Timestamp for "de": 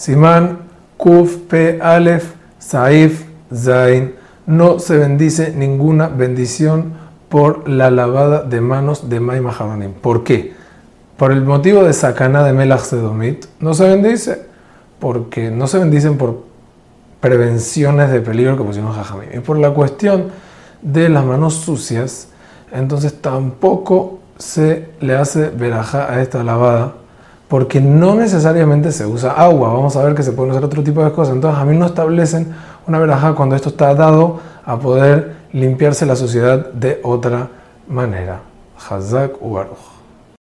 8.42-8.62, 9.10-9.20, 11.84-11.92, 12.44-12.54, 18.10-18.22, 20.80-21.10, 31.04-31.10, 36.72-37.00